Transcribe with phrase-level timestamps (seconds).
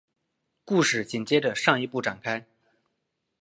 [0.65, 2.43] 故事紧接着上一部展开。